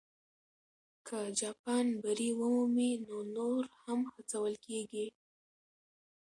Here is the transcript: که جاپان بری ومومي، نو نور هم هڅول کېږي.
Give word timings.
که 1.07 1.19
جاپان 1.39 1.85
بری 2.03 2.29
ومومي، 2.39 2.91
نو 3.07 3.17
نور 3.35 3.63
هم 3.81 3.99
هڅول 4.13 4.53
کېږي. 4.65 5.05